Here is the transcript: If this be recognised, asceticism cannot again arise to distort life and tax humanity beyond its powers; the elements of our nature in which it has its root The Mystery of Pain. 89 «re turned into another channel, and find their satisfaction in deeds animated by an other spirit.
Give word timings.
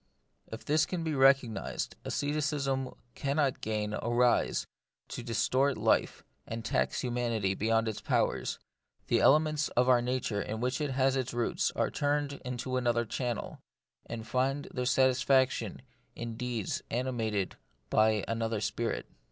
If 0.47 0.65
this 0.65 0.87
be 0.87 1.13
recognised, 1.13 1.95
asceticism 2.03 2.89
cannot 3.13 3.57
again 3.57 3.93
arise 3.93 4.65
to 5.09 5.21
distort 5.21 5.77
life 5.77 6.23
and 6.47 6.65
tax 6.65 7.01
humanity 7.01 7.53
beyond 7.53 7.87
its 7.87 8.01
powers; 8.01 8.57
the 9.09 9.19
elements 9.19 9.69
of 9.77 9.87
our 9.87 10.01
nature 10.01 10.41
in 10.41 10.59
which 10.59 10.81
it 10.81 10.89
has 10.89 11.15
its 11.15 11.35
root 11.35 11.45
The 11.45 11.51
Mystery 11.51 11.59
of 11.59 11.75
Pain. 11.75 11.83
89 11.85 11.85
«re 11.85 11.91
turned 12.31 12.41
into 12.47 12.77
another 12.77 13.05
channel, 13.05 13.59
and 14.07 14.27
find 14.27 14.67
their 14.73 14.85
satisfaction 14.87 15.83
in 16.15 16.35
deeds 16.35 16.81
animated 16.89 17.57
by 17.91 18.23
an 18.27 18.41
other 18.41 18.59
spirit. 18.59 19.05